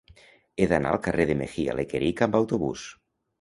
He 0.63 0.67
d'anar 0.71 0.93
al 0.95 1.01
carrer 1.07 1.27
de 1.31 1.35
Mejía 1.43 1.75
Lequerica 1.81 2.29
amb 2.29 2.39
autobús. 2.41 2.89